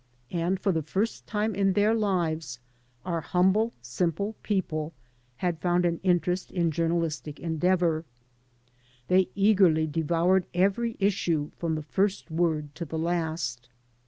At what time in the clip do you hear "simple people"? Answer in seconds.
3.83-4.93